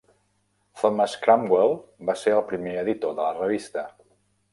Thomas 0.83 1.13
Cromwell 1.25 1.75
va 2.11 2.15
ser 2.21 2.33
el 2.37 2.41
primer 2.53 2.73
editor 2.85 3.15
de 3.21 3.27
la 3.29 3.37
revista. 3.37 3.85